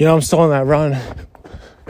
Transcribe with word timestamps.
you 0.00 0.06
know, 0.06 0.14
I'm 0.14 0.22
still 0.22 0.40
on 0.40 0.48
that 0.48 0.64
run 0.64 0.98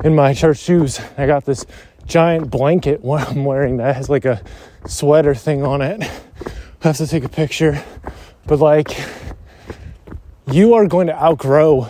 in 0.03 0.17
my 0.17 0.35
church 0.35 0.59
shoes. 0.59 1.01
I 1.17 1.29
got 1.29 1.45
this 1.45 1.65
giant 2.07 2.51
blanket 2.51 3.01
what 3.05 3.29
I'm 3.29 3.45
wearing 3.45 3.77
that 3.77 3.95
has 3.95 4.11
like 4.11 4.25
a 4.25 4.43
sweater 4.85 5.33
thing 5.33 5.65
on 5.65 5.81
it. 5.81 6.03
I 6.03 6.89
have 6.89 6.97
to 6.97 7.07
take 7.07 7.23
a 7.23 7.29
picture. 7.29 7.83
But 8.47 8.59
like, 8.59 9.01
you 10.51 10.75
are 10.75 10.89
going 10.89 11.07
to 11.07 11.15
outgrow 11.15 11.89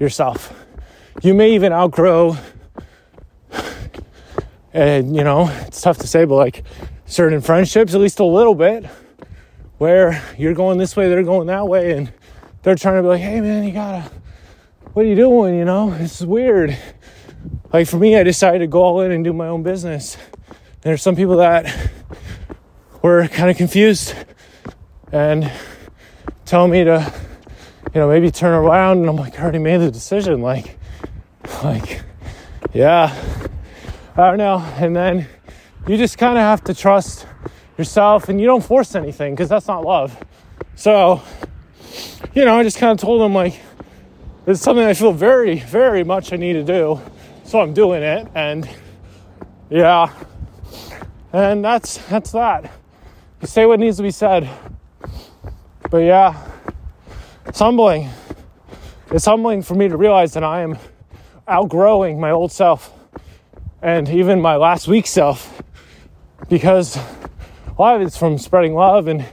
yourself. 0.00 0.52
You 1.22 1.34
may 1.34 1.54
even 1.54 1.72
outgrow, 1.72 2.36
and 4.72 5.14
you 5.14 5.22
know, 5.22 5.48
it's 5.66 5.80
tough 5.80 5.98
to 5.98 6.08
say, 6.08 6.24
but 6.24 6.34
like 6.34 6.64
certain 7.06 7.40
friendships, 7.40 7.94
at 7.94 8.00
least 8.00 8.18
a 8.18 8.24
little 8.24 8.56
bit, 8.56 8.86
where 9.78 10.20
you're 10.36 10.54
going 10.54 10.78
this 10.78 10.96
way, 10.96 11.08
they're 11.08 11.22
going 11.22 11.46
that 11.46 11.68
way, 11.68 11.92
and 11.92 12.12
they're 12.62 12.74
trying 12.74 12.96
to 12.96 13.02
be 13.02 13.08
like, 13.08 13.20
hey 13.20 13.40
man, 13.40 13.62
you 13.62 13.70
gotta, 13.72 14.10
what 14.94 15.04
are 15.04 15.08
you 15.08 15.16
doing? 15.16 15.56
You 15.56 15.64
know, 15.64 15.92
it's 15.92 16.20
weird. 16.22 16.78
Like 17.72 17.88
for 17.88 17.96
me, 17.96 18.16
I 18.16 18.22
decided 18.22 18.60
to 18.60 18.68
go 18.68 18.80
all 18.80 19.00
in 19.00 19.10
and 19.10 19.24
do 19.24 19.32
my 19.32 19.48
own 19.48 19.64
business. 19.64 20.16
There's 20.82 21.02
some 21.02 21.16
people 21.16 21.38
that 21.38 21.90
were 23.02 23.26
kind 23.26 23.50
of 23.50 23.56
confused 23.56 24.14
and 25.10 25.50
tell 26.44 26.68
me 26.68 26.84
to, 26.84 27.12
you 27.92 28.00
know, 28.00 28.08
maybe 28.08 28.30
turn 28.30 28.54
around. 28.54 28.98
And 28.98 29.08
I'm 29.08 29.16
like, 29.16 29.36
I 29.40 29.42
already 29.42 29.58
made 29.58 29.78
the 29.78 29.90
decision. 29.90 30.42
Like, 30.42 30.78
like, 31.64 32.02
yeah, 32.72 33.12
I 34.16 34.28
don't 34.28 34.38
know. 34.38 34.58
And 34.76 34.94
then 34.94 35.26
you 35.88 35.96
just 35.96 36.18
kind 36.18 36.38
of 36.38 36.42
have 36.42 36.62
to 36.64 36.74
trust 36.74 37.26
yourself 37.76 38.28
and 38.28 38.40
you 38.40 38.46
don't 38.46 38.64
force 38.64 38.94
anything 38.94 39.34
because 39.34 39.48
that's 39.48 39.66
not 39.66 39.84
love. 39.84 40.16
So, 40.76 41.20
you 42.32 42.44
know, 42.44 42.56
I 42.56 42.62
just 42.62 42.78
kind 42.78 42.92
of 42.92 42.98
told 42.98 43.20
them, 43.20 43.34
like, 43.34 43.60
it's 44.46 44.60
something 44.60 44.84
I 44.84 44.94
feel 44.94 45.12
very, 45.12 45.58
very 45.60 46.04
much 46.04 46.32
I 46.32 46.36
need 46.36 46.54
to 46.54 46.64
do. 46.64 47.00
So 47.44 47.60
I'm 47.60 47.72
doing 47.72 48.02
it. 48.02 48.28
And 48.34 48.68
yeah, 49.70 50.12
and 51.32 51.64
that's 51.64 51.98
that's 52.08 52.32
that. 52.32 52.70
You 53.40 53.46
say 53.46 53.66
what 53.66 53.80
needs 53.80 53.96
to 53.98 54.02
be 54.02 54.10
said. 54.10 54.48
But 55.90 55.98
yeah, 55.98 56.50
it's 57.46 57.58
humbling. 57.58 58.10
It's 59.10 59.24
humbling 59.24 59.62
for 59.62 59.74
me 59.74 59.88
to 59.88 59.96
realize 59.96 60.34
that 60.34 60.44
I 60.44 60.62
am 60.62 60.78
outgrowing 61.46 62.18
my 62.20 62.30
old 62.30 62.52
self 62.52 62.92
and 63.82 64.08
even 64.08 64.40
my 64.40 64.56
last 64.56 64.88
week 64.88 65.06
self 65.06 65.62
because 66.48 66.96
a 66.96 67.02
lot 67.78 67.96
of 67.96 68.02
it's 68.02 68.16
from 68.16 68.38
spreading 68.38 68.74
love 68.74 69.08
and 69.08 69.24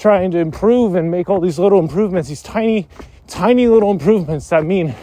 trying 0.00 0.30
to 0.30 0.38
improve 0.38 0.94
and 0.94 1.10
make 1.10 1.28
all 1.28 1.40
these 1.40 1.58
little 1.58 1.78
improvements, 1.78 2.30
these 2.30 2.40
tiny, 2.40 2.88
tiny 3.26 3.68
little 3.68 3.90
improvements 3.90 4.48
that 4.48 4.64
mean 4.64 4.94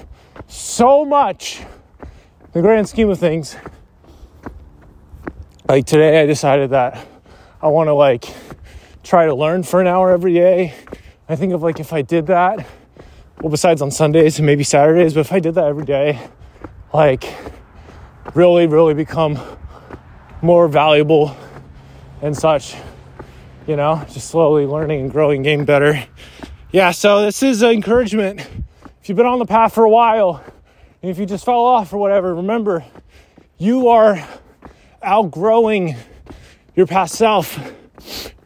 so 0.48 1.06
much 1.06 1.60
in 2.02 2.52
the 2.54 2.62
grand 2.62 2.90
scheme 2.90 3.08
of 3.08 3.20
things. 3.20 3.56
Like 5.70 5.86
today, 5.86 6.20
I 6.20 6.26
decided 6.26 6.72
that 6.72 7.08
I 7.62 7.68
want 7.68 7.90
to 7.90 7.94
like 7.94 8.26
try 9.04 9.28
to 9.28 9.36
learn 9.36 9.62
for 9.62 9.80
an 9.80 9.86
hour 9.86 10.12
every 10.12 10.34
day. 10.34 10.74
I 11.30 11.36
think 11.36 11.54
of 11.54 11.62
like 11.62 11.80
if 11.80 11.94
I 11.94 12.02
did 12.02 12.26
that, 12.28 12.66
well, 13.40 13.52
besides 13.52 13.84
on 13.84 13.92
Sundays 13.92 14.40
and 14.40 14.48
maybe 14.48 14.64
Saturdays, 14.64 15.14
but 15.14 15.20
if 15.20 15.32
I 15.32 15.40
did 15.40 15.54
that 15.56 15.66
every 15.66 15.86
day, 15.86 16.20
like 16.92 17.36
really, 18.34 18.66
really 18.66 18.96
become 18.96 19.38
more 20.42 20.68
valuable 20.68 21.38
and 22.24 22.36
such, 22.36 22.76
you 23.68 23.76
know, 23.76 24.04
just 24.10 24.30
slowly 24.30 24.66
learning 24.66 25.02
and 25.02 25.12
growing, 25.12 25.44
getting 25.44 25.66
better. 25.66 26.02
Yeah, 26.72 26.92
so 26.92 27.24
this 27.24 27.44
is 27.44 27.62
an 27.62 27.72
encouragement. 27.72 28.40
If 29.02 29.10
you've 29.10 29.18
been 29.18 29.26
on 29.26 29.40
the 29.40 29.46
path 29.46 29.74
for 29.74 29.84
a 29.84 29.90
while, 29.90 30.42
and 31.02 31.12
if 31.12 31.20
you 31.20 31.26
just 31.26 31.44
fell 31.44 31.66
off 31.66 31.92
or 31.92 31.98
whatever, 31.98 32.34
remember 32.34 32.86
you 33.58 33.90
are 33.90 34.26
outgrowing 35.04 35.96
your 36.76 36.88
past 36.88 37.16
self 37.16 37.60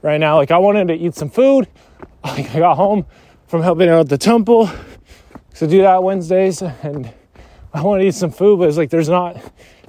right 0.02 0.20
now. 0.20 0.38
Like 0.38 0.50
I 0.50 0.58
wanted 0.58 0.88
to 0.88 0.96
eat 0.96 1.16
some 1.16 1.30
food. 1.30 1.68
I 2.24 2.42
got 2.42 2.76
home 2.76 3.06
from 3.48 3.62
helping 3.62 3.90
out 3.90 4.00
at 4.00 4.10
the 4.10 4.18
temple 4.18 4.70
to 5.56 5.68
do 5.68 5.82
that 5.84 6.02
Wednesdays, 6.02 6.64
and 6.64 7.14
I 7.74 7.84
wanted 7.84 8.04
to 8.04 8.08
eat 8.08 8.16
some 8.16 8.32
food, 8.32 8.58
but 8.58 8.68
it's 8.70 8.78
like 8.78 8.90
there's 8.90 9.10
not 9.10 9.38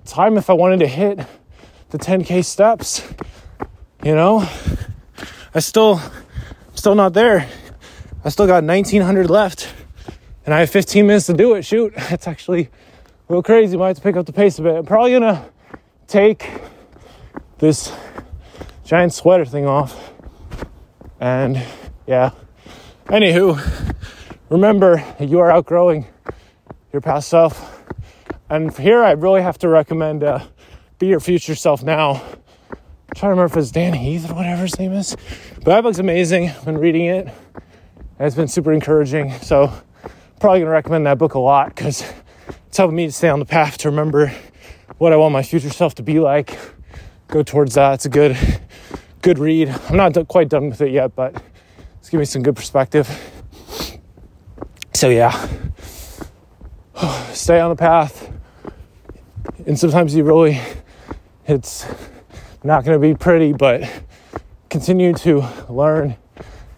time 0.04 0.36
if 0.36 0.50
I 0.50 0.52
wanted 0.52 0.80
to 0.80 0.88
hit 0.88 1.20
the 1.90 1.98
10k 1.98 2.44
steps. 2.44 3.08
You 4.04 4.16
know, 4.16 4.48
I 5.54 5.60
still, 5.60 6.00
still 6.74 6.94
not 6.94 7.12
there. 7.12 7.46
I 8.24 8.30
still 8.30 8.46
got 8.46 8.64
1900 8.64 9.28
left, 9.28 9.68
and 10.46 10.54
I 10.54 10.60
have 10.60 10.70
15 10.70 11.06
minutes 11.06 11.26
to 11.26 11.34
do 11.34 11.54
it. 11.54 11.62
Shoot, 11.62 11.92
it's 11.96 12.26
actually 12.26 12.62
a 12.62 12.68
little 13.28 13.42
crazy. 13.42 13.76
Might 13.76 13.88
have 13.88 13.96
to 13.96 14.02
pick 14.02 14.16
up 14.16 14.24
the 14.24 14.32
pace 14.32 14.58
a 14.58 14.62
bit. 14.62 14.76
I'm 14.76 14.86
probably 14.86 15.12
gonna 15.12 15.44
take 16.06 16.50
this 17.58 17.92
giant 18.84 19.12
sweater 19.12 19.44
thing 19.44 19.66
off. 19.66 20.12
And 21.20 21.62
yeah. 22.06 22.30
Anywho, 23.06 23.94
remember 24.48 25.04
you 25.20 25.38
are 25.40 25.50
outgrowing 25.50 26.06
your 26.94 27.02
past 27.02 27.28
self. 27.28 27.84
And 28.48 28.74
here 28.76 29.02
I 29.02 29.12
really 29.12 29.42
have 29.42 29.58
to 29.58 29.68
recommend 29.68 30.24
uh, 30.24 30.40
Be 30.98 31.08
Your 31.08 31.20
Future 31.20 31.54
Self 31.54 31.82
Now. 31.82 32.22
I'm 33.12 33.16
trying 33.16 33.28
to 33.28 33.40
remember 33.40 33.58
if 33.58 33.62
it's 33.62 33.70
Dan 33.70 33.92
Heath 33.92 34.30
or 34.30 34.34
whatever 34.34 34.62
his 34.62 34.78
name 34.78 34.94
is. 34.94 35.14
But 35.56 35.66
that 35.66 35.82
book's 35.82 35.98
amazing. 35.98 36.48
I've 36.48 36.64
been 36.64 36.78
reading 36.78 37.04
it. 37.04 37.28
It's 38.18 38.34
been 38.34 38.48
super 38.48 38.72
encouraging. 38.72 39.32
So 39.40 39.70
probably 40.40 40.60
gonna 40.60 40.70
recommend 40.70 41.04
that 41.04 41.18
book 41.18 41.34
a 41.34 41.38
lot 41.38 41.68
because 41.68 42.10
it's 42.66 42.78
helping 42.78 42.96
me 42.96 43.04
to 43.04 43.12
stay 43.12 43.28
on 43.28 43.38
the 43.38 43.44
path 43.44 43.76
to 43.78 43.90
remember 43.90 44.32
what 44.96 45.12
I 45.12 45.16
want 45.16 45.34
my 45.34 45.42
future 45.42 45.68
self 45.68 45.94
to 45.96 46.02
be 46.02 46.20
like. 46.20 46.58
Go 47.28 47.42
towards 47.42 47.74
that. 47.74 47.92
It's 47.92 48.06
a 48.06 48.08
good 48.08 48.34
good 49.20 49.38
read. 49.38 49.68
I'm 49.90 49.96
not 49.98 50.14
quite 50.26 50.48
done 50.48 50.70
with 50.70 50.80
it 50.80 50.90
yet, 50.90 51.14
but 51.14 51.34
it's 51.98 52.08
giving 52.08 52.22
me 52.22 52.24
some 52.24 52.42
good 52.42 52.56
perspective. 52.56 53.10
So 54.94 55.10
yeah, 55.10 55.32
stay 57.34 57.60
on 57.60 57.68
the 57.68 57.76
path. 57.76 58.32
And 59.66 59.78
sometimes 59.78 60.14
you 60.14 60.24
really, 60.24 60.58
it's 61.46 61.84
not 62.64 62.84
going 62.84 63.00
to 63.00 63.06
be 63.06 63.14
pretty, 63.14 63.52
but 63.52 63.82
continue 64.70 65.12
to 65.12 65.46
learn 65.68 66.16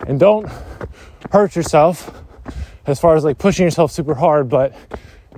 and 0.06 0.18
don't 0.18 0.50
hurt 1.30 1.54
yourself 1.56 2.22
as 2.86 3.00
far 3.00 3.16
as 3.16 3.24
like 3.24 3.38
pushing 3.38 3.64
yourself 3.64 3.90
super 3.92 4.14
hard, 4.14 4.48
but 4.48 4.74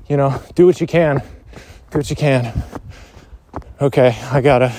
you 0.09 0.17
know, 0.17 0.41
do 0.55 0.67
what 0.67 0.81
you 0.81 0.87
can. 0.87 1.23
Do 1.91 1.99
what 1.99 2.11
you 2.11 2.17
can. 2.17 2.63
Okay, 3.81 4.17
I 4.31 4.41
gotta 4.41 4.73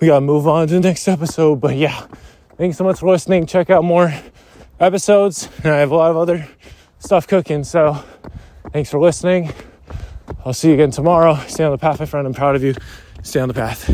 we 0.00 0.06
gotta 0.08 0.20
move 0.20 0.46
on 0.46 0.68
to 0.68 0.74
the 0.74 0.80
next 0.80 1.08
episode. 1.08 1.60
But 1.60 1.76
yeah, 1.76 2.06
thanks 2.56 2.76
so 2.76 2.84
much 2.84 3.00
for 3.00 3.10
listening. 3.10 3.46
Check 3.46 3.70
out 3.70 3.84
more 3.84 4.12
episodes, 4.80 5.48
and 5.62 5.72
I 5.72 5.78
have 5.78 5.90
a 5.90 5.96
lot 5.96 6.10
of 6.10 6.16
other 6.16 6.48
stuff 6.98 7.26
cooking. 7.26 7.64
So 7.64 8.02
thanks 8.72 8.90
for 8.90 8.98
listening. 8.98 9.52
I'll 10.44 10.54
see 10.54 10.68
you 10.68 10.74
again 10.74 10.90
tomorrow. 10.90 11.36
Stay 11.46 11.64
on 11.64 11.72
the 11.72 11.78
path, 11.78 12.00
my 12.00 12.06
friend. 12.06 12.26
I'm 12.26 12.34
proud 12.34 12.56
of 12.56 12.62
you. 12.62 12.74
Stay 13.22 13.40
on 13.40 13.48
the 13.48 13.54
path. 13.54 13.82